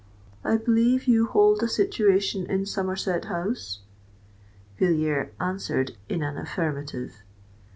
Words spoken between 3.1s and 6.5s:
House?" Villiers answered in an